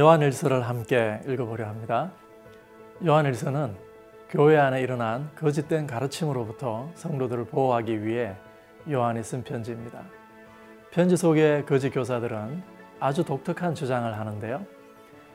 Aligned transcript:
요한일서를 0.00 0.66
함께 0.66 1.20
읽어보려 1.28 1.68
합니다. 1.68 2.10
요한일서는 3.04 3.76
교회 4.30 4.56
안에 4.56 4.80
일어난 4.80 5.30
거짓된 5.36 5.86
가르침으로부터 5.86 6.90
성도들을 6.94 7.44
보호하기 7.44 8.06
위해 8.06 8.34
요한이 8.90 9.22
쓴 9.22 9.44
편지입니다. 9.44 10.00
편지 10.90 11.18
속의 11.18 11.66
거짓 11.66 11.90
교사들은 11.90 12.62
아주 12.98 13.24
독특한 13.26 13.74
주장을 13.74 14.18
하는데요. 14.18 14.64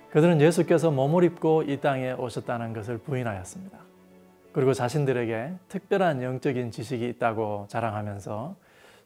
그들은 0.10 0.42
예수께서 0.42 0.90
몸을 0.90 1.26
입고 1.26 1.62
이 1.68 1.80
땅에 1.80 2.14
오셨다는 2.14 2.74
것을 2.74 2.98
부인하였습니다. 2.98 3.78
그리고 4.52 4.74
자신들에게 4.74 5.54
특별한 5.70 6.24
영적인 6.24 6.72
지식이 6.72 7.08
있다고 7.10 7.68
자랑하면서 7.70 8.56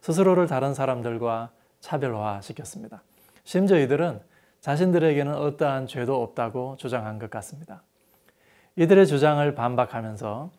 스스로를 0.00 0.46
다른 0.46 0.72
사람들과 0.72 1.50
차별화시켰습니다. 1.80 3.02
심지어 3.44 3.78
이들은 3.78 4.29
자신들에게는 4.60 5.34
어떠한 5.34 5.86
죄도 5.86 6.22
없다고 6.22 6.76
주장한 6.76 7.18
것 7.18 7.30
같습니다. 7.30 7.82
이들의 8.76 9.06
주장을 9.06 9.54
반박하면서 9.54 10.50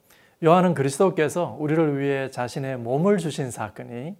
요한은 0.44 0.74
그리스도께서 0.74 1.56
우리를 1.60 2.00
위해 2.00 2.30
자신의 2.30 2.78
몸을 2.78 3.18
주신 3.18 3.52
사건이 3.52 4.16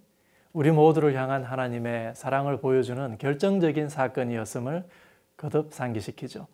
우리 0.52 0.70
모두를 0.70 1.14
향한 1.14 1.42
하나님의 1.42 2.14
사랑을 2.14 2.58
보여주는 2.58 3.18
결정적인 3.18 3.88
사건이었음을 3.88 4.84
거듭 5.36 5.72
상기시키죠. 5.72 6.46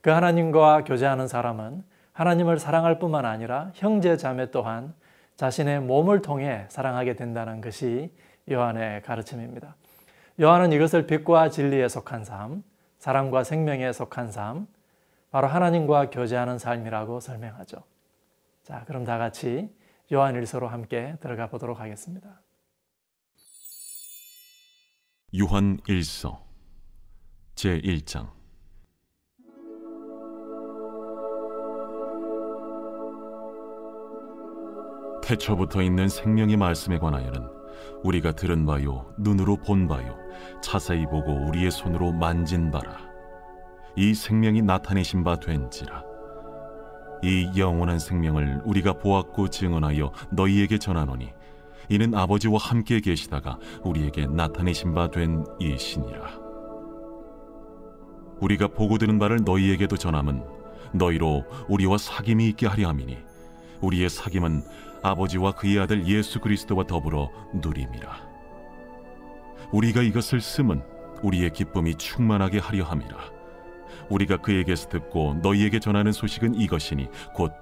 그 0.00 0.10
하나님과 0.10 0.84
교제하는 0.84 1.28
사람은 1.28 1.84
하나님을 2.12 2.58
사랑할 2.58 2.98
뿐만 2.98 3.24
아니라 3.24 3.70
형제 3.74 4.16
자매 4.16 4.50
또한 4.50 4.92
자신의 5.36 5.80
몸을 5.80 6.20
통해 6.20 6.66
사랑하게 6.68 7.14
된다는 7.16 7.60
것이 7.60 8.12
요한의 8.50 9.02
가르침입니다. 9.02 9.74
요한은 10.40 10.72
이것을 10.72 11.06
빛과 11.06 11.48
진리에 11.48 11.88
속한 11.88 12.24
삶, 12.24 12.62
사랑과 13.04 13.44
생명에 13.44 13.92
속한 13.92 14.32
삶, 14.32 14.66
바로 15.30 15.46
하나님과 15.46 16.08
교제하는 16.08 16.58
삶이라고 16.58 17.20
설명하죠. 17.20 17.84
자, 18.62 18.82
그럼 18.86 19.04
다 19.04 19.18
같이 19.18 19.68
요한일서로 20.10 20.68
함께 20.68 21.14
들어가 21.20 21.50
보도록 21.50 21.80
하겠습니다. 21.80 22.40
요한 25.38 25.76
1서 25.80 26.38
제 27.54 27.78
1장 27.78 28.30
태초부터 35.22 35.82
있는 35.82 36.08
생명의 36.08 36.56
말씀에 36.56 36.98
관하여는 36.98 37.63
우리가 38.02 38.32
들은 38.32 38.66
바요 38.66 39.12
눈으로 39.18 39.56
본 39.56 39.88
바요 39.88 40.16
자세히 40.62 41.06
보고 41.06 41.32
우리의 41.48 41.70
손으로 41.70 42.12
만진 42.12 42.70
바라. 42.70 42.98
이 43.96 44.12
생명이 44.14 44.62
나타내신 44.62 45.22
바 45.24 45.38
된지라. 45.38 46.02
이 47.22 47.50
영원한 47.56 47.98
생명을 47.98 48.62
우리가 48.64 48.94
보았고 48.94 49.48
증언하여 49.48 50.12
너희에게 50.32 50.78
전하노니 50.78 51.32
이는 51.88 52.14
아버지와 52.14 52.58
함께 52.58 53.00
계시다가 53.00 53.58
우리에게 53.82 54.26
나타내신 54.26 54.94
바 54.94 55.08
된 55.10 55.44
이신이라. 55.60 56.44
우리가 58.40 58.68
보고 58.68 58.98
들은 58.98 59.18
바를 59.18 59.38
너희에게도 59.44 59.96
전함은 59.96 60.42
너희로 60.92 61.44
우리와 61.68 61.96
사귐이 61.96 62.42
있게 62.50 62.66
하려 62.66 62.88
함이니 62.88 63.18
우리의 63.80 64.08
사귐은 64.08 64.62
아버지와 65.04 65.52
그의 65.52 65.78
아들 65.78 66.06
예수 66.06 66.40
그리스도와 66.40 66.84
더불어 66.86 67.30
누림이라. 67.52 68.34
우리가 69.70 70.00
이것을 70.00 70.40
쓰면 70.40 70.82
우리의 71.22 71.50
기쁨이 71.52 71.94
충만하게 71.96 72.58
하려 72.58 72.84
함이라. 72.84 73.18
우리가 74.08 74.38
그에게서 74.38 74.88
듣고 74.88 75.34
너희에게 75.42 75.78
전하는 75.78 76.10
소식은 76.10 76.54
이것이니 76.54 77.08
곧 77.34 77.52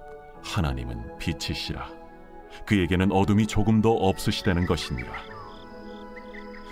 하나님은 0.44 1.18
빛이시라. 1.18 1.88
그에게는 2.64 3.10
어둠이 3.10 3.48
조금도 3.48 3.92
없으시다는 3.92 4.66
것이니라. 4.66 5.12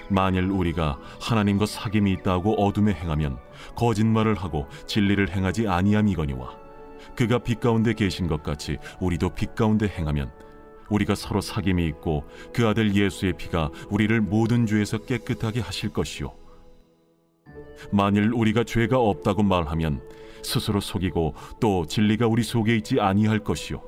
만일 0.08 0.44
우리가 0.44 0.98
하나님과 1.20 1.64
사귐이 1.64 2.18
있다고 2.20 2.64
어둠에 2.64 2.92
행하면 2.92 3.38
거짓말을 3.74 4.34
하고 4.36 4.68
진리를 4.86 5.30
행하지 5.30 5.66
아니함이거니와 5.66 6.58
그가 7.16 7.38
빛 7.38 7.58
가운데 7.60 7.92
계신 7.92 8.28
것 8.28 8.42
같이 8.42 8.78
우리도 9.00 9.30
빛 9.30 9.54
가운데 9.54 9.88
행하면 9.88 10.30
우리가 10.90 11.14
서로 11.14 11.40
사귐이 11.40 11.86
있고 11.88 12.24
그 12.52 12.66
아들 12.66 12.94
예수의 12.94 13.34
피가 13.36 13.70
우리를 13.88 14.20
모든 14.20 14.66
죄에서 14.66 14.98
깨끗하게 14.98 15.60
하실 15.60 15.92
것이요. 15.92 16.32
만일 17.92 18.32
우리가 18.32 18.64
죄가 18.64 18.98
없다고 18.98 19.42
말하면 19.42 20.02
스스로 20.42 20.80
속이고 20.80 21.34
또 21.60 21.86
진리가 21.86 22.26
우리 22.26 22.42
속에 22.42 22.76
있지 22.76 23.00
아니할 23.00 23.40
것이요. 23.40 23.82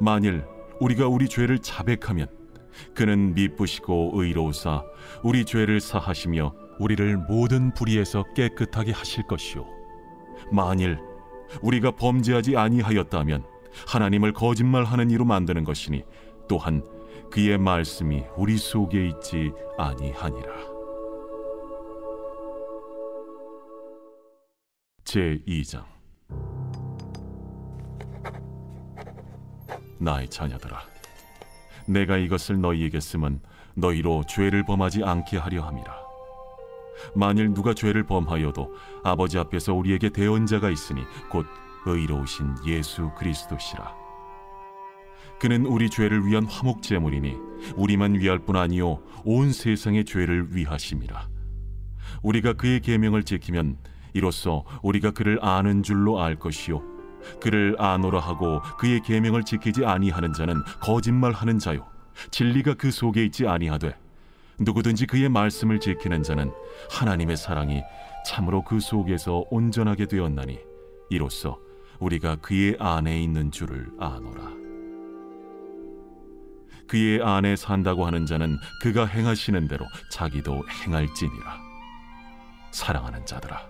만일 0.00 0.44
우리가 0.80 1.08
우리 1.08 1.28
죄를 1.28 1.58
자백하면 1.58 2.28
그는 2.94 3.34
미쁘시고 3.34 4.12
의로우사 4.14 4.84
우리 5.22 5.44
죄를 5.44 5.80
사하시며 5.80 6.54
우리를 6.78 7.16
모든 7.28 7.72
불의에서 7.72 8.24
깨끗하게 8.34 8.92
하실 8.92 9.26
것이요. 9.26 9.66
만일 10.52 10.98
우리가 11.62 11.92
범죄하지 11.92 12.56
아니하였다면 12.56 13.44
하나님을 13.86 14.32
거짓말하는 14.32 15.10
이로 15.10 15.24
만드는 15.24 15.64
것이니 15.64 16.04
또한 16.48 16.82
그의 17.30 17.58
말씀이 17.58 18.24
우리 18.36 18.56
속에 18.56 19.08
있지 19.08 19.52
아니하니라. 19.78 20.76
제 25.04 25.40
2장 25.46 25.84
나의 29.98 30.28
자녀들아 30.28 30.80
내가 31.86 32.16
이것을 32.16 32.60
너희에게 32.60 32.98
쓰면 32.98 33.40
너희로 33.74 34.24
죄를 34.28 34.64
범하지 34.64 35.04
않게 35.04 35.38
하려 35.38 35.62
함이라 35.62 35.96
만일 37.14 37.54
누가 37.54 37.72
죄를 37.72 38.04
범하여도 38.04 38.74
아버지 39.04 39.38
앞에서 39.38 39.74
우리에게 39.74 40.10
대언자가 40.10 40.70
있으니 40.70 41.02
곧 41.30 41.46
의로우신 41.92 42.54
예수 42.66 43.10
그리스도시라. 43.16 43.94
그는 45.38 45.66
우리 45.66 45.90
죄를 45.90 46.26
위한 46.26 46.46
화목 46.46 46.82
제물이니 46.82 47.36
우리만 47.76 48.14
위할 48.14 48.38
뿐 48.38 48.56
아니요 48.56 49.00
온 49.24 49.52
세상의 49.52 50.04
죄를 50.04 50.54
위하심이라. 50.54 51.28
우리가 52.22 52.54
그의 52.54 52.80
계명을 52.80 53.24
지키면 53.24 53.78
이로써 54.14 54.64
우리가 54.82 55.10
그를 55.10 55.38
아는 55.42 55.82
줄로 55.82 56.20
알 56.20 56.36
것이요 56.36 56.82
그를 57.40 57.76
아노라 57.78 58.20
하고 58.20 58.60
그의 58.78 59.02
계명을 59.02 59.44
지키지 59.44 59.84
아니하는 59.84 60.32
자는 60.32 60.62
거짓말하는 60.80 61.58
자요 61.58 61.86
진리가 62.30 62.74
그 62.74 62.90
속에 62.90 63.24
있지 63.24 63.46
아니하되 63.46 63.94
누구든지 64.58 65.06
그의 65.06 65.28
말씀을 65.28 65.80
지키는 65.80 66.22
자는 66.22 66.50
하나님의 66.90 67.36
사랑이 67.36 67.82
참으로 68.24 68.64
그 68.64 68.80
속에서 68.80 69.44
온전하게 69.50 70.06
되었나니 70.06 70.58
이로써 71.10 71.58
우리가 72.00 72.36
그의 72.36 72.76
안에 72.78 73.20
있는 73.22 73.50
줄을 73.50 73.88
아노라. 73.98 74.52
그의 76.88 77.20
안에 77.22 77.56
산다고 77.56 78.06
하는 78.06 78.26
자는 78.26 78.56
그가 78.80 79.06
행하시는 79.06 79.66
대로 79.68 79.86
자기도 80.10 80.62
행할지니라. 80.68 81.66
사랑하는 82.70 83.24
자들아, 83.26 83.60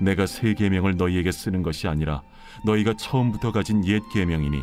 내가 0.00 0.26
새 0.26 0.54
계명을 0.54 0.96
너희에게 0.96 1.30
쓰는 1.30 1.62
것이 1.62 1.86
아니라 1.86 2.22
너희가 2.64 2.94
처음부터 2.94 3.52
가진 3.52 3.86
옛 3.86 4.02
계명이니 4.12 4.60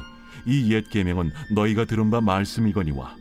이 0.48 0.74
옛 0.74 0.90
계명은 0.90 1.31
너희가 1.56 1.86
들은 1.86 2.10
바 2.12 2.19
말씀이거니와 2.19 3.16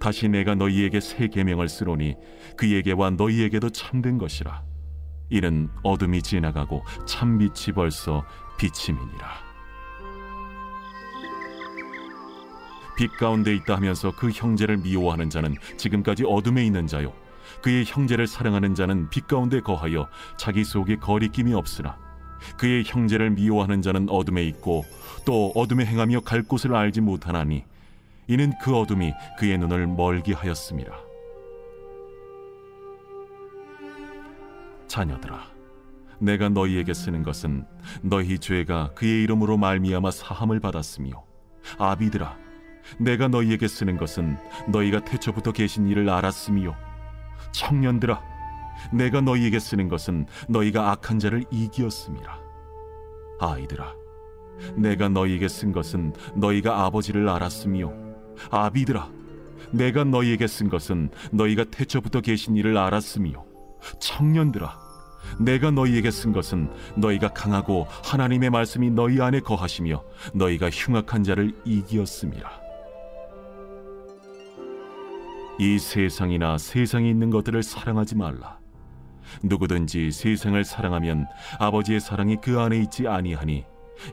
다시 0.00 0.28
내가 0.28 0.54
너희에게 0.54 1.00
새 1.00 1.28
계명을 1.28 1.68
쓰노니 1.68 2.14
그에게와 2.58 3.10
너희에게도 3.10 3.70
참된 3.70 4.18
것이라. 4.18 4.67
이는 5.30 5.68
어둠이 5.82 6.22
지나가고 6.22 6.84
참빛이 7.06 7.74
벌써 7.74 8.24
비침이니라. 8.58 9.48
빛 12.96 13.16
가운데 13.16 13.54
있다 13.54 13.76
하면서 13.76 14.10
그 14.16 14.30
형제를 14.30 14.78
미워하는 14.78 15.30
자는 15.30 15.54
지금까지 15.76 16.24
어둠에 16.26 16.64
있는 16.64 16.86
자요. 16.86 17.12
그의 17.62 17.84
형제를 17.86 18.26
사랑하는 18.26 18.74
자는 18.74 19.08
빛 19.10 19.26
가운데 19.26 19.60
거하여 19.60 20.08
자기 20.36 20.64
속에 20.64 20.96
거리낌이 20.96 21.54
없으나 21.54 21.96
그의 22.56 22.84
형제를 22.84 23.30
미워하는 23.30 23.82
자는 23.82 24.08
어둠에 24.08 24.44
있고 24.46 24.84
또 25.24 25.52
어둠에 25.54 25.84
행하며 25.84 26.20
갈 26.20 26.42
곳을 26.42 26.74
알지 26.74 27.00
못하나니 27.00 27.64
이는 28.26 28.52
그 28.62 28.76
어둠이 28.76 29.14
그의 29.38 29.58
눈을 29.58 29.86
멀게 29.86 30.32
하였습니다. 30.34 31.07
자녀들아 34.88 35.40
내가 36.20 36.48
너희에게 36.48 36.92
쓰는 36.94 37.22
것은 37.22 37.64
너희 38.02 38.38
죄가 38.38 38.92
그의 38.94 39.22
이름으로 39.22 39.56
말미암아 39.56 40.10
사함을 40.10 40.58
받았으며 40.60 41.24
아비들아 41.78 42.36
내가 42.98 43.28
너희에게 43.28 43.68
쓰는 43.68 43.96
것은 43.96 44.38
너희가 44.68 45.04
태초부터 45.04 45.52
계신 45.52 45.86
일을 45.86 46.08
알았으며 46.08 46.74
청년들아 47.52 48.38
내가 48.92 49.20
너희에게 49.20 49.58
쓰는 49.58 49.88
것은 49.88 50.26
너희가 50.48 50.92
악한 50.92 51.18
자를 51.18 51.44
이기었음이라. 51.50 52.40
아이들아, 53.40 53.94
내가 54.74 55.08
너희에게 55.08 55.48
쓴 55.48 55.72
것은 55.72 56.14
너희가 56.34 56.84
아버지를 56.84 57.28
알았으며, 57.28 57.92
아비들아, 58.50 59.10
내가 59.72 60.04
너희에게 60.04 60.46
쓴 60.46 60.68
것은 60.68 61.10
너희가 61.32 61.64
태초부터 61.64 62.20
계신 62.20 62.56
이를 62.56 62.76
알았으며, 62.76 63.44
청년들아, 63.98 64.78
내가 65.38 65.70
너희에게 65.70 66.10
쓴 66.10 66.32
것은 66.32 66.70
너희가 66.96 67.28
강하고 67.28 67.86
하나님의 68.04 68.50
말씀이 68.50 68.90
너희 68.90 69.20
안에 69.20 69.40
거하시며 69.40 70.02
너희가 70.34 70.70
흉악한 70.70 71.24
자를 71.24 71.54
이기었음이라. 71.64 72.68
이 75.60 75.78
세상이나 75.78 76.56
세상에 76.56 77.10
있는 77.10 77.30
것들을 77.30 77.62
사랑하지 77.62 78.16
말라. 78.16 78.58
누구든지 79.42 80.10
세상을 80.12 80.62
사랑하면 80.64 81.26
아버지의 81.58 82.00
사랑이 82.00 82.36
그 82.40 82.60
안에 82.60 82.78
있지 82.78 83.06
아니하니 83.06 83.64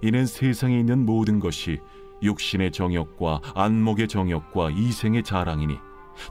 이는 0.01 0.25
세상에 0.25 0.79
있는 0.79 1.05
모든 1.05 1.39
것이 1.39 1.79
육신의 2.23 2.71
정욕과 2.71 3.41
안목의 3.53 4.07
정욕과 4.07 4.71
이생의 4.71 5.23
자랑이니 5.23 5.77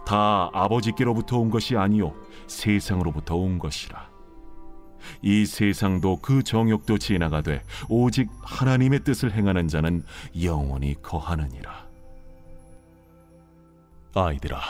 다 0.07 0.51
아버지께로부터 0.53 1.39
온 1.39 1.51
것이 1.51 1.77
아니요 1.77 2.15
세상으로부터 2.47 3.37
온 3.37 3.59
것이라. 3.59 4.15
이 5.23 5.45
세상도 5.45 6.19
그 6.23 6.43
정욕도 6.43 6.99
지나가되 6.99 7.63
오직 7.89 8.29
하나님의 8.43 9.05
뜻을 9.05 9.33
행하는 9.33 9.69
자는 9.69 10.03
영원히 10.43 10.95
거하느니라. 11.03 11.87
아이들아, 14.15 14.61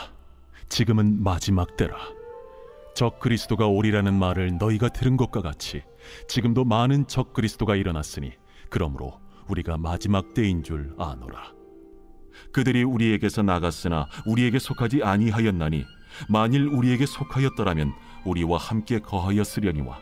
지금은 0.69 1.23
마지막 1.23 1.77
때라. 1.77 1.95
적 2.95 3.19
그리스도가 3.19 3.67
오리라는 3.67 4.13
말을 4.13 4.57
너희가 4.57 4.89
들은 4.89 5.17
것과 5.17 5.41
같이 5.41 5.83
지금도 6.27 6.63
많은 6.63 7.07
적 7.07 7.33
그리스도가 7.33 7.75
일어났으니 7.75 8.31
그러므로 8.69 9.19
우리가 9.49 9.77
마지막 9.77 10.33
때인 10.33 10.63
줄 10.63 10.95
아노라. 10.97 11.54
그들이 12.51 12.83
우리에게서 12.83 13.41
나갔으나 13.41 14.07
우리에게 14.25 14.59
속하지 14.59 15.03
아니하였나니 15.03 15.85
만일 16.29 16.67
우리에게 16.67 17.05
속하였더라면 17.05 17.93
우리와 18.25 18.57
함께 18.57 18.99
거하였으려니와 18.99 19.99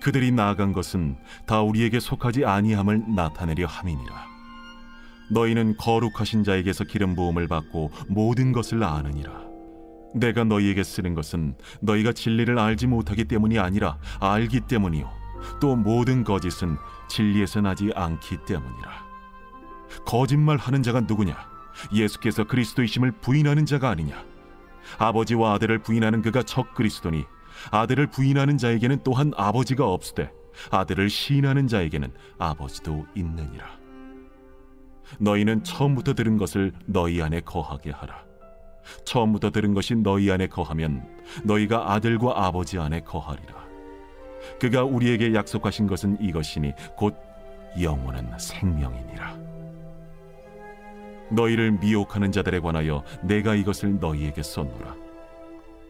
그들이 0.00 0.30
나아간 0.30 0.72
것은 0.72 1.16
다 1.46 1.62
우리에게 1.62 2.00
속하지 2.00 2.44
아니함을 2.44 3.14
나타내려 3.14 3.66
함이니라. 3.66 4.28
너희는 5.30 5.76
거룩하신 5.76 6.44
자에게서 6.44 6.84
기름 6.84 7.14
부음을 7.14 7.48
받고 7.48 7.90
모든 8.08 8.52
것을 8.52 8.82
아느니라. 8.82 9.48
내가 10.14 10.44
너희에게 10.44 10.82
쓰는 10.82 11.14
것은 11.14 11.54
너희가 11.82 12.12
진리를 12.12 12.58
알지 12.58 12.86
못하기 12.86 13.24
때문이 13.24 13.58
아니라 13.58 13.98
알기 14.20 14.60
때문이요. 14.60 15.10
또 15.60 15.76
모든 15.76 16.24
거짓은 16.24 16.76
진리에서 17.08 17.60
나지 17.60 17.90
않기 17.94 18.38
때문이라. 18.46 19.08
거짓말하는 20.06 20.82
자가 20.82 21.00
누구냐? 21.00 21.36
예수께서 21.92 22.44
그리스도이심을 22.44 23.12
부인하는 23.12 23.66
자가 23.66 23.90
아니냐? 23.90 24.24
아버지와 24.98 25.54
아들을 25.54 25.78
부인하는 25.80 26.22
그가 26.22 26.42
적 26.42 26.74
그리스도니 26.74 27.24
아들을 27.70 28.06
부인하는 28.08 28.56
자에게는 28.56 29.00
또한 29.04 29.32
아버지가 29.36 29.86
없으되 29.86 30.32
아들을 30.70 31.10
시인하는 31.10 31.66
자에게는 31.66 32.12
아버지도 32.38 33.06
있느니라. 33.14 33.78
너희는 35.18 35.64
처음부터 35.64 36.14
들은 36.14 36.36
것을 36.36 36.72
너희 36.86 37.22
안에 37.22 37.40
거하게 37.40 37.90
하라. 37.90 38.24
처음부터 39.04 39.50
들은 39.50 39.74
것이 39.74 39.94
너희 39.94 40.30
안에 40.30 40.46
거하면 40.46 41.06
너희가 41.44 41.92
아들과 41.92 42.46
아버지 42.46 42.78
안에 42.78 43.00
거하리라. 43.00 43.66
그가 44.60 44.84
우리에게 44.84 45.34
약속하신 45.34 45.86
것은 45.86 46.18
이것이니 46.20 46.72
곧 46.96 47.16
영원한 47.80 48.38
생명이니라. 48.38 49.47
너희를 51.30 51.72
미혹하는 51.72 52.32
자들에 52.32 52.60
관하여 52.60 53.02
내가 53.22 53.54
이것을 53.54 53.98
너희에게 54.00 54.42
썼노라. 54.42 54.96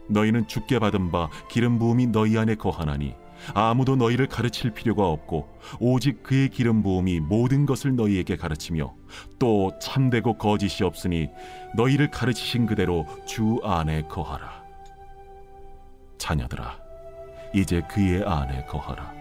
너희는 0.09 0.49
죽게 0.49 0.79
받은 0.79 1.11
바 1.11 1.29
기름 1.49 1.79
부음이 1.79 2.07
너희 2.07 2.39
안에 2.39 2.55
거하나니 2.55 3.15
아무도 3.55 3.95
너희를 3.97 4.27
가르칠 4.27 4.73
필요가 4.73 5.07
없고 5.07 5.49
오직 5.79 6.23
그의 6.23 6.49
기름 6.49 6.83
부음이 6.83 7.21
모든 7.21 7.67
것을 7.67 7.95
너희에게 7.95 8.37
가르치며 8.37 8.95
또 9.39 9.73
참되고 9.81 10.39
거짓이 10.39 10.85
없으니 10.85 11.29
너희를 11.77 12.11
가르치신 12.11 12.67
그대로 12.67 13.07
주 13.27 13.61
안에 13.63 14.03
거하라. 14.03 14.65
자녀들아, 16.19 16.79
이제 17.55 17.81
그의 17.89 18.25
안에 18.25 18.65
거하라. 18.65 19.18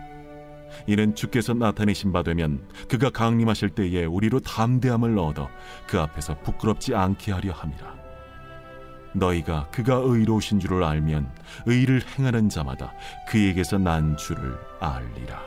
이는 0.85 1.15
주께서 1.15 1.53
나타내신 1.53 2.12
바 2.12 2.24
되면 2.24 2.68
그가 2.88 3.09
강림하실 3.09 3.69
때에 3.71 4.06
우리로 4.06 4.39
담대함을 4.41 5.18
얻어 5.18 5.50
그 5.88 6.00
앞에서 6.00 6.38
부끄럽지 6.39 6.94
않게 6.95 7.31
하려 7.31 7.53
함이라. 7.53 7.97
너희가 9.13 9.69
그가 9.71 9.95
의로우신 9.95 10.59
줄을 10.59 10.83
알면 10.83 11.31
의를 11.65 12.01
행하는 12.18 12.50
자마다 12.50 12.94
그에게서 13.27 13.77
난 13.77 14.15
줄을 14.18 14.57
알리라. 14.79 15.41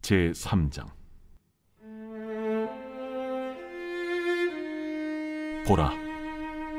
제 0.00 0.32
3장 0.32 0.88
보라 5.64 6.11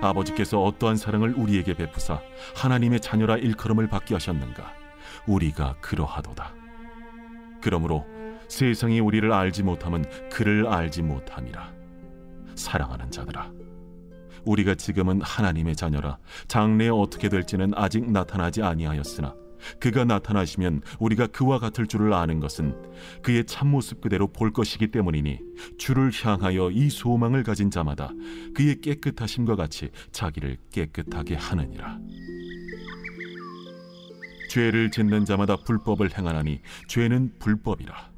아버지께서 0.10 0.62
어떠한 0.64 0.98
사랑을 0.98 1.34
우리에게 1.34 1.74
베푸사 1.74 2.22
하나님의 2.56 3.00
자녀라 3.02 3.38
일컬음을 3.38 3.88
받게 3.88 4.16
하셨는가 4.16 4.74
우리가 5.28 5.76
그러하도다 5.82 6.54
그러므로 7.62 8.06
세상이 8.50 9.00
우리를 9.00 9.32
알지 9.32 9.64
못함은 9.64 10.06
그를 10.30 10.68
알지 10.68 11.02
못함이라. 11.02 11.74
사랑하는 12.56 13.10
자들아, 13.10 13.52
우리가 14.45 14.76
지금은 14.76 15.22
하나님의 15.22 15.76
자녀라 15.76 16.19
장래에 16.48 16.90
어떻게 16.90 17.30
될지는 17.30 17.72
아직 17.76 18.10
나타나지 18.12 18.62
아니하였으나 18.62 19.33
그가 19.80 20.06
나타나시면 20.06 20.82
우리가 21.00 21.28
그와 21.28 21.60
같을 21.60 21.88
줄을 21.88 22.14
아는 22.14 22.40
것은 22.40 22.76
그의 23.22 23.46
참모습 23.46 24.02
그대로 24.02 24.28
볼 24.28 24.52
것이기 24.52 24.88
때문이니 24.88 25.40
주를 25.78 26.12
향하여 26.12 26.72
이 26.72 26.90
소망을 26.90 27.44
가진 27.44 27.70
자마다 27.72 28.12
그의 28.54 28.82
깨끗하심과 28.82 29.56
같이 29.56 29.90
자기를 30.12 30.58
깨끗하게 30.72 31.36
하느니라. 31.36 32.00
죄를 34.50 34.92
짓는 34.92 35.26
자마다 35.26 35.56
불법을 35.56 36.16
행하나니 36.16 36.62
죄는 36.88 37.34
불법이라. 37.40 38.14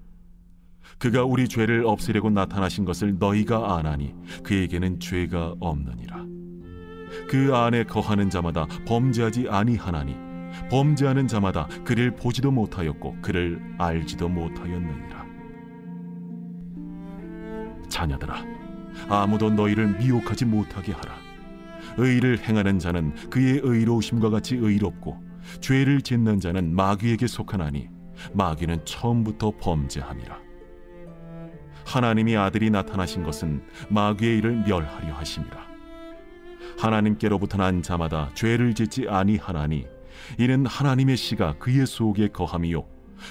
그가 0.98 1.24
우리 1.24 1.48
죄를 1.48 1.86
없애려고 1.86 2.30
나타나신 2.30 2.84
것을 2.86 3.18
너희가 3.20 3.78
아나니 3.78 4.14
그에게는 4.44 5.00
죄가 5.00 5.56
없느니라. 5.60 6.26
그 7.30 7.56
안에 7.56 7.84
거하는 7.86 8.30
자마다 8.30 8.68
범죄하지 8.86 9.48
아니하나니 9.50 10.25
범죄하는 10.70 11.28
자마다 11.28 11.68
그를 11.84 12.12
보지도 12.12 12.52
못하였고 12.52 13.18
그를 13.22 13.62
알지도 13.78 14.30
못하였느니라. 14.30 15.26
자녀들아, 17.90 18.44
아무도 19.10 19.50
너희를 19.50 19.98
미혹하지 19.98 20.46
못하게 20.46 20.92
하라. 20.94 21.16
의를 21.98 22.40
행하는 22.40 22.80
자는 22.80 23.14
그의 23.30 23.62
의로우심과 23.64 24.30
같이 24.30 24.56
의롭고 24.56 25.24
죄를 25.62 26.02
짓는 26.02 26.40
자는 26.40 26.76
마귀에게 26.76 27.28
속하나니 27.28 27.90
마귀는 28.34 28.86
처음부터 28.86 29.54
범죄함이라. 29.62 30.40
하나님이 31.86 32.36
아들이 32.36 32.70
나타나신 32.70 33.24
것은 33.24 33.64
마귀의 33.90 34.40
일을 34.40 34.64
멸하려 34.68 35.14
하심이라. 35.14 35.66
하나님께로부터 36.80 37.58
난 37.58 37.82
자마다 37.82 38.32
죄를 38.34 38.74
짓지 38.74 39.08
아니하나니 39.08 39.86
이는 40.40 40.66
하나님의 40.66 41.18
씨가 41.18 41.58
그의 41.60 41.86
속에 41.86 42.30
거함이요 42.30 42.86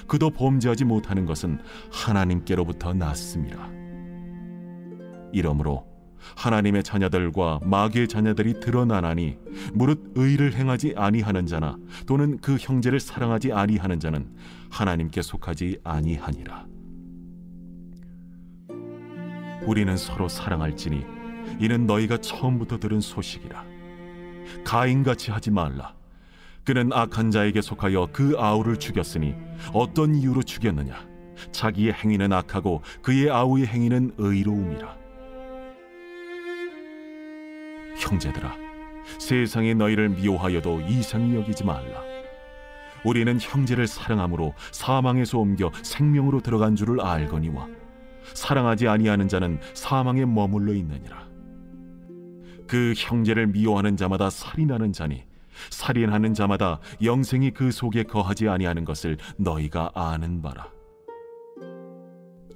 그도 0.07 0.29
범죄하지 0.29 0.85
못하는 0.85 1.25
것은 1.25 1.59
하나님께로부터 1.91 2.93
났습니다. 2.93 3.69
이러므로 5.31 5.85
하나님의 6.35 6.83
자녀들과 6.83 7.59
마귀의 7.63 8.07
자녀들이 8.07 8.59
드러나나니 8.59 9.37
무릇 9.73 10.13
의를 10.15 10.53
행하지 10.53 10.95
아니하는 10.97 11.45
자나 11.45 11.77
또는 12.07 12.39
그 12.39 12.57
형제를 12.59 12.99
사랑하지 12.99 13.53
아니하는 13.53 13.99
자는 13.99 14.33
하나님께 14.71 15.21
속하지 15.21 15.79
아니하니라. 15.83 16.65
우리는 19.65 19.97
서로 19.97 20.27
사랑할지니 20.27 21.05
이는 21.59 21.85
너희가 21.87 22.17
처음부터 22.17 22.79
들은 22.79 23.01
소식이라. 23.01 23.63
가인같이 24.63 25.31
하지 25.31 25.51
말라. 25.51 25.93
그는 26.65 26.91
악한 26.91 27.31
자에게 27.31 27.61
속하여 27.61 28.09
그 28.11 28.35
아우를 28.37 28.77
죽였으니 28.77 29.35
어떤 29.71 30.15
이유로 30.15 30.43
죽였느냐? 30.43 31.07
자기의 31.51 31.93
행위는 31.93 32.33
악하고 32.33 32.81
그의 33.01 33.29
아우의 33.29 33.67
행위는 33.67 34.13
의로움이라. 34.17 35.05
형제들아 37.97 38.55
세상에 39.19 39.73
너희를 39.73 40.09
미워하여도 40.09 40.81
이상히 40.81 41.35
여기지 41.35 41.63
말라 41.63 42.01
우리는 43.03 43.37
형제를 43.39 43.87
사랑함으로 43.87 44.53
사망에서 44.71 45.39
옮겨 45.39 45.71
생명으로 45.83 46.41
들어간 46.41 46.75
줄을 46.75 47.01
알거니와 47.01 47.67
사랑하지 48.33 48.87
아니하는 48.87 49.27
자는 49.27 49.59
사망에 49.73 50.25
머물러 50.25 50.73
있느니라 50.73 51.27
그 52.67 52.93
형제를 52.97 53.47
미워하는 53.47 53.95
자마다 53.95 54.29
살인하는 54.29 54.91
자니 54.91 55.23
살인하는 55.69 56.33
자마다 56.33 56.79
영생이 57.03 57.51
그 57.51 57.71
속에 57.71 58.03
거하지 58.03 58.47
아니하는 58.47 58.85
것을 58.85 59.17
너희가 59.37 59.91
아는 59.93 60.41
바라 60.41 60.69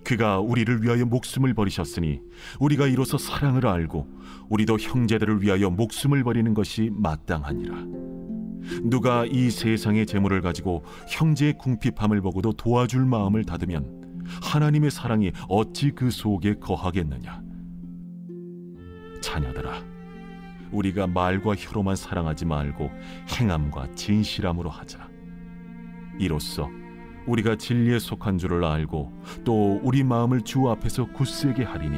그가 0.03 0.39
우리를 0.39 0.81
위하여 0.81 1.05
목숨을 1.05 1.53
버리셨으니 1.53 2.21
우리가 2.59 2.87
이로써 2.87 3.17
사랑을 3.17 3.67
알고 3.67 4.07
우리도 4.49 4.79
형제들을 4.79 5.43
위하여 5.43 5.69
목숨을 5.69 6.23
버리는 6.23 6.51
것이 6.55 6.89
마땅하니라. 6.93 7.75
누가 8.83 9.25
이 9.25 9.49
세상의 9.49 10.05
재물을 10.05 10.41
가지고 10.41 10.83
형제의 11.07 11.57
궁핍함을 11.57 12.21
보고도 12.21 12.53
도와줄 12.53 13.05
마음을 13.05 13.43
닫으면 13.43 14.23
하나님의 14.41 14.91
사랑이 14.91 15.31
어찌 15.47 15.91
그 15.91 16.11
속에 16.11 16.55
거하겠느냐? 16.55 17.41
자녀들아, 19.21 19.83
우리가 20.71 21.07
말과 21.07 21.55
혀로만 21.55 21.95
사랑하지 21.95 22.45
말고 22.45 22.91
행함과 23.39 23.95
진실함으로 23.95 24.69
하자. 24.69 25.09
이로써 26.19 26.69
우리가 27.25 27.55
진리에 27.55 27.99
속한 27.99 28.37
줄을 28.37 28.63
알고 28.63 29.13
또 29.43 29.79
우리 29.83 30.03
마음을 30.03 30.41
주 30.41 30.69
앞에서 30.69 31.05
굳세게 31.05 31.63
하리니 31.63 31.97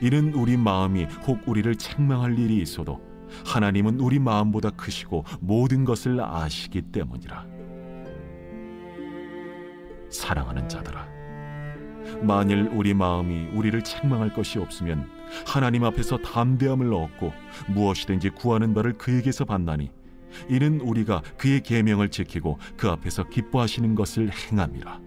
이는 0.00 0.34
우리 0.34 0.56
마음이 0.56 1.04
혹 1.26 1.46
우리를 1.48 1.74
책망할 1.76 2.38
일이 2.38 2.58
있어도 2.58 3.00
하나님은 3.46 4.00
우리 4.00 4.18
마음보다 4.18 4.70
크시고 4.70 5.24
모든 5.40 5.84
것을 5.84 6.20
아시기 6.20 6.82
때문이라 6.82 7.46
사랑하는 10.10 10.68
자들아 10.68 11.13
만일 12.22 12.68
우리 12.72 12.94
마음이 12.94 13.48
우리를 13.52 13.82
책망할 13.82 14.32
것이 14.32 14.58
없으면 14.58 15.08
하나님 15.46 15.84
앞에서 15.84 16.18
담대함을 16.18 16.92
얻고 16.92 17.32
무엇이든지 17.68 18.30
구하는 18.30 18.74
바를 18.74 18.92
그에게서 18.94 19.44
받나니 19.44 19.90
이는 20.48 20.80
우리가 20.80 21.22
그의 21.38 21.62
계명을 21.62 22.10
지키고 22.10 22.58
그 22.76 22.88
앞에서 22.88 23.28
기뻐하시는 23.28 23.94
것을 23.94 24.30
행함이라. 24.32 25.00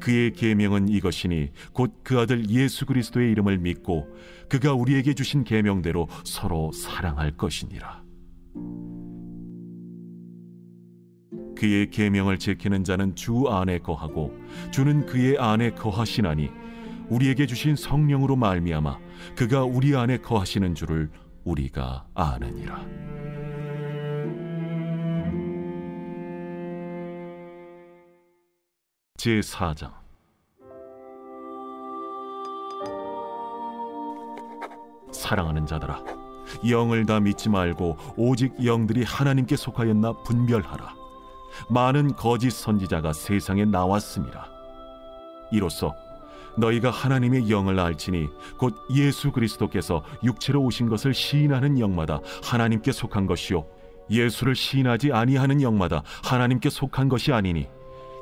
그의 0.00 0.32
계명은 0.32 0.88
이것이니 0.88 1.50
곧 1.72 2.02
그 2.02 2.18
아들 2.18 2.50
예수 2.50 2.84
그리스도의 2.84 3.30
이름을 3.32 3.58
믿고 3.58 4.06
그가 4.50 4.74
우리에게 4.74 5.14
주신 5.14 5.44
계명대로 5.44 6.08
서로 6.24 6.72
사랑할 6.72 7.36
것이니라. 7.36 8.02
그의 11.54 11.90
계명을 11.90 12.38
지키는 12.38 12.84
자는 12.84 13.14
주 13.14 13.48
안에 13.48 13.78
거하고 13.78 14.34
주는 14.70 15.06
그의 15.06 15.38
안에 15.38 15.70
거하시나니 15.70 16.50
우리에게 17.08 17.46
주신 17.46 17.76
성령으로 17.76 18.36
말미암아 18.36 18.98
그가 19.36 19.64
우리 19.64 19.96
안에 19.96 20.18
거하시는 20.18 20.74
줄을 20.74 21.10
우리가 21.44 22.06
아느니라. 22.14 22.84
제 29.16 29.40
4장 29.40 29.90
사랑하는 35.12 35.66
자들아 35.66 36.04
영을 36.68 37.06
다 37.06 37.20
믿지 37.20 37.48
말고 37.48 37.96
오직 38.16 38.52
영들이 38.62 39.02
하나님께 39.04 39.56
속하였나 39.56 40.24
분별하라 40.24 41.03
많은 41.68 42.14
거짓 42.16 42.50
선지자가 42.50 43.12
세상에 43.12 43.64
나왔습니다. 43.64 44.48
이로써 45.50 45.94
너희가 46.56 46.90
하나님의 46.90 47.50
영을 47.50 47.78
알지니 47.80 48.28
곧 48.58 48.74
예수 48.94 49.32
그리스도께서 49.32 50.02
육체로 50.22 50.62
오신 50.62 50.88
것을 50.88 51.12
시인하는 51.14 51.78
영마다 51.80 52.20
하나님께 52.44 52.92
속한 52.92 53.26
것이요 53.26 53.64
예수를 54.10 54.54
시인하지 54.54 55.12
아니하는 55.12 55.62
영마다 55.62 56.02
하나님께 56.22 56.70
속한 56.70 57.08
것이 57.08 57.32
아니니 57.32 57.68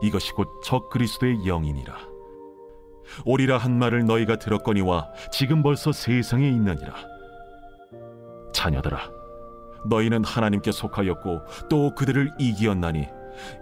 이것이 0.03 0.33
곧 0.33 0.49
적 0.65 0.91
그리스도의 0.91 1.45
영이니라. 1.45 1.95
오리라 3.25 3.59
한 3.59 3.79
말을 3.79 4.07
너희가 4.07 4.37
들었거니와 4.37 5.09
지금 5.33 5.63
벌써 5.63 5.93
세상에 5.93 6.49
있느니라. 6.49 6.95
자녀들아 8.53 9.11
너희는 9.87 10.25
하나님께 10.25 10.73
속하였고 10.73 11.41
또 11.69 11.95
그들을 11.95 12.33
이기었나니 12.39 13.07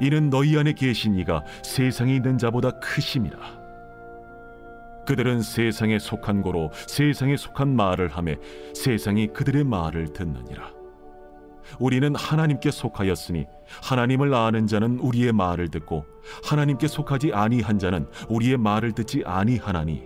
이는 0.01 0.31
너희 0.31 0.59
안에 0.59 0.73
계신 0.73 1.15
이가 1.15 1.45
세상에 1.63 2.15
있는 2.17 2.39
자보다 2.39 2.71
크심이라 2.81 3.61
그들은 5.07 5.43
세상에 5.43 5.99
속한 5.99 6.43
고로 6.43 6.71
세상에 6.87 7.37
속한 7.37 7.75
말을 7.75 8.09
하매 8.09 8.37
세상이 8.75 9.29
그들의 9.29 9.65
말을 9.65 10.13
듣느니라. 10.13 10.71
우리는 11.79 12.15
하나님께 12.15 12.71
속하였으니 12.71 13.47
하나님을 13.83 14.33
아는 14.35 14.67
자는 14.67 14.99
우리의 14.99 15.33
말을 15.33 15.69
듣고 15.69 16.05
하나님께 16.45 16.87
속하지 16.87 17.33
아니한 17.33 17.79
자는 17.79 18.07
우리의 18.29 18.57
말을 18.59 18.93
듣지 18.93 19.23
아니하나니 19.25 20.05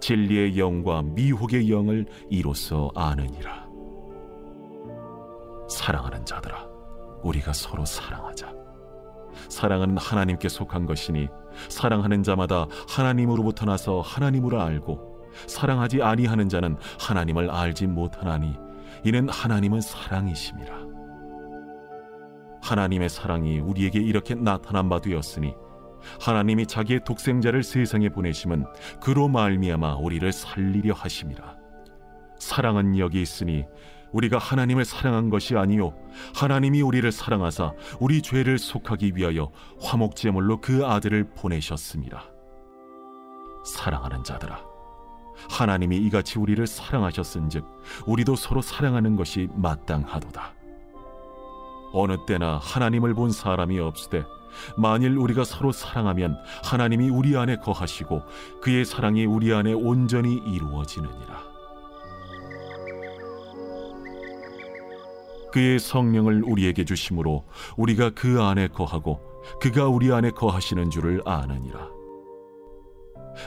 진리의 0.00 0.58
영과 0.58 1.02
미혹의 1.02 1.70
영을 1.70 2.06
이로써 2.30 2.90
아느니라. 2.94 3.66
사랑하는 5.68 6.24
자들아, 6.24 6.66
우리가 7.22 7.52
서로 7.52 7.84
사랑하자. 7.84 8.63
사랑은 9.54 9.96
하나님께 9.96 10.48
속한 10.48 10.84
것이니 10.84 11.28
사랑하는 11.68 12.24
자마다 12.24 12.66
하나님으로부터 12.88 13.64
나서 13.66 14.00
하나님으로 14.00 14.60
알고 14.60 15.30
사랑하지 15.46 16.02
아니하는 16.02 16.48
자는 16.48 16.76
하나님을 17.00 17.50
알지 17.50 17.86
못하나니 17.86 18.56
이는 19.04 19.28
하나님은 19.28 19.80
사랑이심이라. 19.80 20.84
하나님의 22.62 23.08
사랑이 23.08 23.60
우리에게 23.60 24.00
이렇게 24.00 24.34
나타난 24.34 24.88
바 24.88 25.00
되었으니 25.00 25.54
하나님이 26.20 26.66
자기의 26.66 27.04
독생자를 27.04 27.62
세상에 27.62 28.08
보내심은 28.08 28.64
그로 29.00 29.28
말미암아 29.28 29.96
우리를 29.96 30.32
살리려 30.32 30.94
하심이라. 30.94 31.56
사랑은 32.38 32.98
여기 32.98 33.22
있으니 33.22 33.64
우리가 34.14 34.38
하나님을 34.38 34.84
사랑한 34.84 35.28
것이 35.28 35.56
아니요 35.56 35.92
하나님이 36.34 36.82
우리를 36.82 37.10
사랑하사 37.10 37.72
우리 38.00 38.22
죄를 38.22 38.58
속하기 38.58 39.12
위하여 39.16 39.50
화목 39.80 40.16
제물로 40.16 40.60
그 40.60 40.86
아들을 40.86 41.34
보내셨습니다. 41.34 42.24
사랑하는 43.66 44.22
자들아 44.22 44.62
하나님이 45.50 45.98
이같이 45.98 46.38
우리를 46.38 46.64
사랑하셨은즉 46.66 47.66
우리도 48.06 48.36
서로 48.36 48.62
사랑하는 48.62 49.16
것이 49.16 49.48
마땅하도다. 49.54 50.54
어느 51.92 52.16
때나 52.26 52.58
하나님을 52.58 53.14
본 53.14 53.30
사람이 53.30 53.78
없으되 53.78 54.24
만일 54.76 55.16
우리가 55.18 55.44
서로 55.44 55.72
사랑하면 55.72 56.36
하나님이 56.62 57.08
우리 57.08 57.36
안에 57.36 57.56
거하시고 57.56 58.22
그의 58.62 58.84
사랑이 58.84 59.26
우리 59.26 59.52
안에 59.52 59.72
온전히 59.72 60.34
이루어지느니라. 60.34 61.43
그의 65.54 65.78
성령을 65.78 66.42
우리에게 66.42 66.84
주심으로 66.84 67.44
우리가 67.76 68.10
그 68.10 68.42
안에 68.42 68.66
거하고 68.66 69.20
그가 69.60 69.86
우리 69.86 70.12
안에 70.12 70.30
거하시는 70.30 70.90
줄을 70.90 71.22
아느니라. 71.24 71.90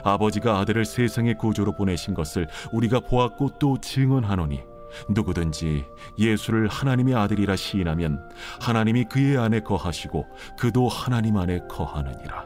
아버지가 0.05 0.57
아들을 0.59 0.85
세상의 0.85 1.37
구조로 1.37 1.75
보내신 1.75 2.13
것을 2.13 2.47
우리가 2.71 3.01
보았고 3.01 3.59
또 3.59 3.77
증언하노니 3.81 4.61
누구든지 5.09 5.83
예수를 6.17 6.69
하나님의 6.69 7.13
아들이라 7.13 7.57
시인하면 7.57 8.21
하나님이 8.61 9.03
그의 9.05 9.37
안에 9.37 9.59
거하시고 9.59 10.25
그도 10.57 10.87
하나님 10.87 11.35
안에 11.35 11.59
거하느니라. 11.67 12.45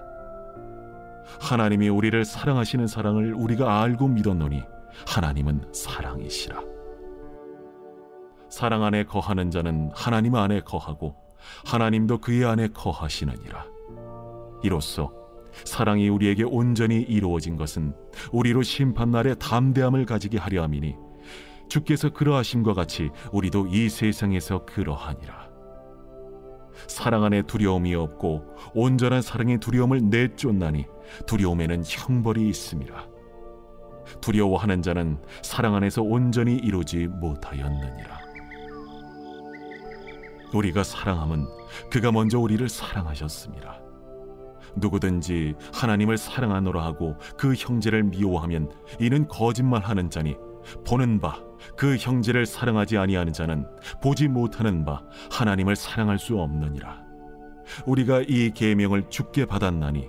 하나님이 1.40 1.88
우리를 1.90 2.26
사랑하시는 2.26 2.88
사랑을 2.88 3.36
우리가 3.36 3.84
알고 3.84 4.08
믿었노니 4.08 4.64
하나님은 5.06 5.72
사랑이시라. 5.72 6.81
사랑 8.52 8.84
안에 8.84 9.06
거하는 9.06 9.50
자는 9.50 9.90
하나님 9.94 10.36
안에 10.36 10.60
거하고 10.60 11.16
하나님도 11.66 12.20
그의 12.20 12.46
안에 12.46 12.68
거하시느니라. 12.68 13.66
이로써 14.62 15.12
사랑이 15.64 16.10
우리에게 16.10 16.44
온전히 16.44 17.02
이루어진 17.02 17.56
것은 17.56 17.96
우리로 18.32 18.62
심판 18.62 19.12
날에 19.12 19.36
담대함을 19.36 20.06
가지게 20.06 20.38
하려 20.38 20.64
함이니 20.64 20.96
주께서 21.70 22.10
그러하심과 22.10 22.74
같이 22.74 23.10
우리도 23.32 23.68
이 23.68 23.88
세상에서 23.90 24.66
그러하니라. 24.66 25.50
사랑 26.88 27.24
안에 27.24 27.44
두려움이 27.44 27.96
없고 27.96 28.44
온전한 28.74 29.22
사랑의 29.22 29.60
두려움을 29.60 30.10
내쫓나니 30.10 30.86
두려움에는 31.26 31.84
형벌이 31.86 32.50
있습니다. 32.50 33.08
두려워하는 34.20 34.82
자는 34.82 35.20
사랑 35.42 35.76
안에서 35.76 36.02
온전히 36.02 36.56
이루지 36.58 37.08
못하였느니라. 37.08 38.21
우리가 40.54 40.84
사랑함은 40.84 41.48
그가 41.90 42.12
먼저 42.12 42.40
우리를 42.40 42.68
사랑하셨습니다. 42.68 43.80
누구든지 44.76 45.56
하나님을 45.74 46.18
사랑하노라 46.18 46.84
하고 46.84 47.16
그 47.38 47.54
형제를 47.54 48.04
미워하면 48.04 48.72
이는 49.00 49.28
거짓말하는 49.28 50.10
자니 50.10 50.36
보는 50.86 51.20
바 51.20 51.52
그 51.76 51.98
형제를 51.98 52.46
사랑하지 52.46 52.98
아니하는 52.98 53.34
자는 53.34 53.66
보지 54.02 54.28
못하는 54.28 54.86
바 54.86 55.04
하나님을 55.32 55.76
사랑할 55.76 56.20
수 56.20 56.40
없느니라. 56.40 57.02
우리가 57.86 58.22
이 58.28 58.52
계명을 58.52 59.10
죽게 59.10 59.46
받았나니 59.46 60.08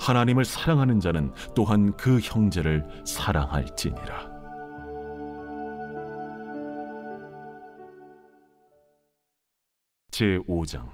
하나님을 0.00 0.44
사랑하는 0.44 1.00
자는 1.00 1.32
또한 1.54 1.92
그 1.96 2.18
형제를 2.20 2.86
사랑할지니라. 3.04 4.33
제 10.14 10.38
5장 10.48 10.88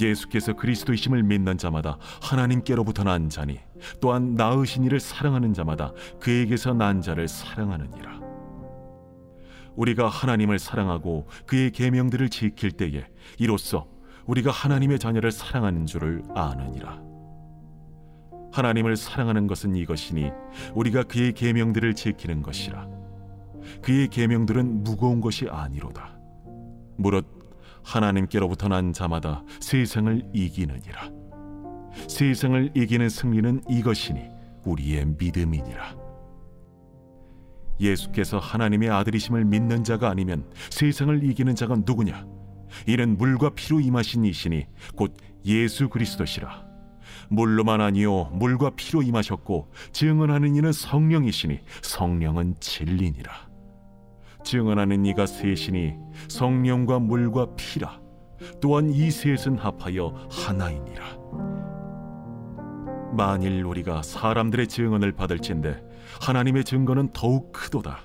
예수께서 0.00 0.54
그리스도이심을 0.54 1.22
믿는 1.22 1.58
자마다 1.58 1.96
하나님께로부터 2.20 3.04
난 3.04 3.28
자니 3.28 3.60
또한 4.00 4.34
나으신 4.34 4.82
이를 4.82 4.98
사랑하는 4.98 5.54
자마다 5.54 5.92
그에게서 6.18 6.74
난 6.74 7.02
자를 7.02 7.28
사랑하느니라. 7.28 8.20
우리가 9.76 10.08
하나님을 10.08 10.58
사랑하고 10.58 11.28
그의 11.46 11.70
계명들을 11.70 12.28
지킬 12.28 12.72
때에 12.72 13.06
이로써 13.38 13.86
우리가 14.24 14.50
하나님의 14.50 14.98
자녀를 14.98 15.30
사랑하는 15.30 15.86
줄을 15.86 16.24
아느니라. 16.34 17.00
하나님을 18.50 18.96
사랑하는 18.96 19.46
것은 19.46 19.76
이것이니 19.76 20.32
우리가 20.74 21.04
그의 21.04 21.32
계명들을 21.32 21.94
지키는 21.94 22.42
것이라. 22.42 22.95
그의 23.82 24.08
계명들은 24.08 24.84
무거운 24.84 25.20
것이 25.20 25.46
아니로다. 25.48 26.18
무릇 26.96 27.26
하나님께로부터 27.82 28.68
난 28.68 28.92
자마다 28.92 29.44
세상을 29.60 30.30
이기느니라. 30.32 31.10
세상을 32.08 32.72
이기는 32.74 33.08
승리는 33.08 33.62
이것이니 33.68 34.20
우리의 34.64 35.06
믿음이니라. 35.18 35.96
예수께서 37.78 38.38
하나님의 38.38 38.90
아들이심을 38.90 39.44
믿는 39.44 39.84
자가 39.84 40.08
아니면 40.08 40.50
세상을 40.70 41.24
이기는 41.24 41.54
자가 41.54 41.76
누구냐? 41.86 42.26
이는 42.86 43.16
물과 43.16 43.50
피로 43.50 43.80
임하신 43.80 44.24
이시니 44.24 44.66
곧 44.96 45.16
예수 45.44 45.88
그리스도시라. 45.88 46.66
물로만 47.28 47.80
아니요 47.80 48.24
물과 48.32 48.70
피로 48.76 49.02
임하셨고 49.02 49.72
증언하는 49.92 50.56
이는 50.56 50.72
성령이시니 50.72 51.60
성령은 51.82 52.56
진리니라. 52.60 53.45
증언하는 54.46 55.04
이가 55.04 55.26
셋이니 55.26 55.96
성령과 56.28 57.00
물과 57.00 57.56
피라. 57.56 58.00
또한 58.60 58.88
이 58.88 59.10
셋은 59.10 59.58
합하여 59.58 60.28
하나이니라. 60.30 61.04
만일 63.16 63.64
우리가 63.64 64.02
사람들의 64.02 64.68
증언을 64.68 65.12
받을진데 65.12 65.82
하나님의 66.20 66.64
증거는 66.64 67.10
더욱 67.12 67.52
크도다. 67.52 67.98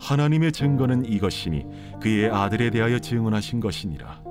하나님의 0.00 0.52
증거는 0.52 1.06
이것이니 1.06 1.66
그의 2.00 2.30
아들에 2.30 2.70
대하여 2.70 2.98
증언하신 2.98 3.60
것이니라. 3.60 4.22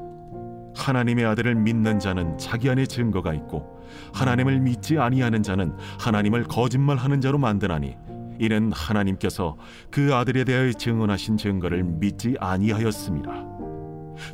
하나님의 0.75 1.25
아들을 1.25 1.55
믿는 1.55 1.99
자는 1.99 2.37
자기 2.37 2.69
안에 2.69 2.85
증거가 2.85 3.33
있고 3.33 3.81
하나님을 4.13 4.59
믿지 4.59 4.97
아니하는 4.97 5.43
자는 5.43 5.75
하나님을 5.99 6.45
거짓말하는 6.45 7.21
자로 7.21 7.37
만드나니 7.37 7.95
이는 8.43 8.73
하나님께서 8.73 9.55
그 9.89 10.13
아들에 10.13 10.43
대하여 10.43 10.73
증언하신 10.73 11.37
증거를 11.37 11.83
믿지 11.83 12.35
아니하였습니다. 12.41 13.31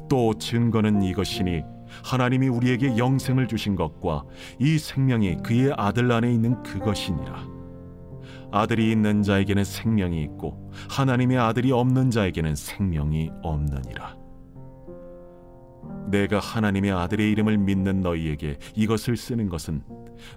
또 0.10 0.34
증거는 0.34 1.04
이것이니 1.04 1.62
하나님이 2.04 2.48
우리에게 2.48 2.98
영생을 2.98 3.48
주신 3.48 3.76
것과 3.76 4.24
이 4.60 4.80
생명이 4.80 5.38
그의 5.44 5.74
아들 5.78 6.12
안에 6.12 6.34
있는 6.34 6.62
그것이니라. 6.64 7.48
아들이 8.52 8.92
있는 8.92 9.22
자에게는 9.22 9.64
생명이 9.64 10.24
있고 10.24 10.72
하나님의 10.90 11.38
아들이 11.38 11.72
없는 11.72 12.10
자에게는 12.10 12.56
생명이 12.56 13.30
없느니라. 13.44 14.18
내가 16.10 16.40
하나님의 16.40 16.92
아들의 16.92 17.30
이름을 17.32 17.60
믿는 17.60 18.02
너희에게 18.02 18.58
이것을 18.76 19.18
쓰는 19.18 19.50
것은 19.50 19.84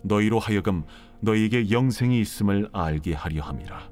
너희로 0.02 0.38
하여금 0.38 0.84
너희에게 1.22 1.70
영생이 1.70 2.20
있음을 2.20 2.68
알게 2.72 3.14
하려 3.14 3.42
함이라. 3.42 3.90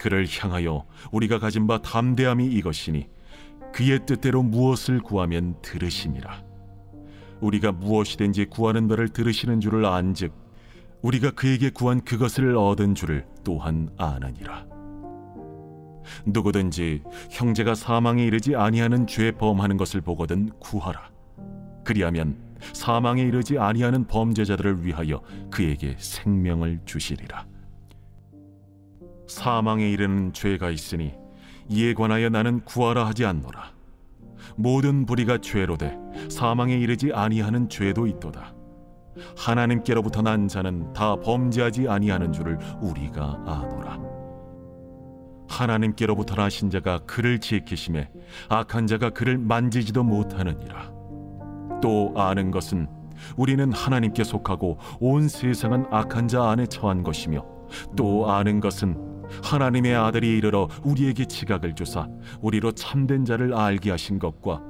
그를 0.00 0.26
향하여 0.26 0.84
우리가 1.12 1.38
가진 1.38 1.66
바 1.66 1.80
담대함이 1.82 2.46
이것이니 2.46 3.08
그의 3.72 4.06
뜻대로 4.06 4.42
무엇을 4.42 5.00
구하면 5.00 5.56
들으심이라. 5.62 6.42
우리가 7.40 7.72
무엇이든지 7.72 8.46
구하는 8.46 8.88
바를 8.88 9.08
들으시는 9.08 9.60
줄을 9.60 9.84
안즉 9.84 10.32
우리가 11.02 11.32
그에게 11.32 11.70
구한 11.70 12.00
그것을 12.00 12.56
얻은 12.56 12.94
줄을 12.94 13.26
또한 13.42 13.90
아느니라. 13.98 14.66
누구든지 16.24 17.02
형제가 17.30 17.74
사망에 17.74 18.24
이르지 18.24 18.54
아니하는 18.54 19.06
죄 19.06 19.32
범하는 19.32 19.76
것을 19.76 20.00
보거든 20.00 20.50
구하라. 20.60 21.10
그리하면 21.84 22.36
사망에 22.72 23.22
이르지 23.22 23.58
아니하는 23.58 24.06
범죄자들을 24.06 24.84
위하여 24.84 25.20
그에게 25.50 25.96
생명을 25.98 26.80
주시리라. 26.84 27.46
사망에 29.28 29.90
이르는 29.90 30.32
죄가 30.32 30.70
있으니 30.70 31.14
이에 31.68 31.94
관하여 31.94 32.28
나는 32.28 32.60
구하라 32.64 33.06
하지 33.06 33.24
않노라. 33.24 33.72
모든 34.56 35.06
불의가 35.06 35.38
죄로되 35.38 35.96
사망에 36.28 36.76
이르지 36.76 37.12
아니하는 37.12 37.68
죄도 37.68 38.06
있도다. 38.06 38.54
하나님께로부터 39.36 40.22
난 40.22 40.48
자는 40.48 40.92
다 40.92 41.16
범죄하지 41.16 41.88
아니하는 41.88 42.32
줄을 42.32 42.58
우리가 42.80 43.42
아노라. 43.46 44.00
하나님께로부터 45.48 46.34
나신 46.34 46.70
자가 46.70 46.98
그를 47.00 47.38
지키심에 47.38 48.10
악한 48.48 48.86
자가 48.86 49.10
그를 49.10 49.38
만지지도 49.38 50.02
못하느니라. 50.02 50.91
또 51.82 52.12
아는 52.16 52.50
것은 52.50 52.86
우리는 53.36 53.70
하나님께 53.72 54.24
속하고 54.24 54.78
온 55.00 55.28
세상은 55.28 55.84
악한 55.90 56.28
자 56.28 56.48
안에 56.48 56.66
처한 56.66 57.02
것이며 57.02 57.44
또 57.96 58.30
아는 58.30 58.60
것은 58.60 58.96
하나님의 59.42 59.94
아들이 59.94 60.36
이르러 60.38 60.68
우리에게 60.82 61.26
지각을 61.26 61.74
주사 61.74 62.08
우리로 62.40 62.72
참된 62.72 63.24
자를 63.24 63.54
알게 63.54 63.90
하신 63.90 64.18
것과 64.18 64.62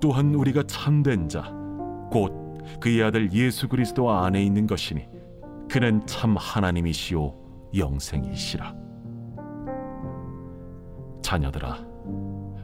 또한 0.00 0.34
우리가 0.34 0.64
참된 0.64 1.28
자 1.28 1.66
곧 2.10 2.32
그의 2.80 3.02
아들 3.02 3.32
예수 3.32 3.68
그리스도 3.68 4.10
안에 4.10 4.42
있는 4.42 4.66
것이니 4.66 5.06
그는 5.70 6.04
참 6.06 6.36
하나님이시요 6.36 7.34
영생이시라. 7.76 8.74
자녀들아 11.22 11.84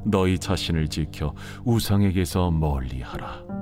너희 0.04 0.38
자신을 0.38 0.88
지켜 0.88 1.34
우상에게서 1.64 2.50
멀리하라 2.50 3.61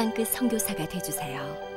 땅끝 0.00 0.28
선교사가 0.28 0.88
되주세요 0.88 1.69